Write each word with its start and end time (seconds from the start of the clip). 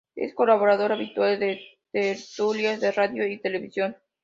Es 0.15 0.33
colaborador 0.33 0.91
habitual 0.93 1.43
en 1.43 1.59
tertulias 1.91 2.79
de 2.81 2.91
radio 2.91 3.27
y 3.27 3.37
televisión. 3.39 3.95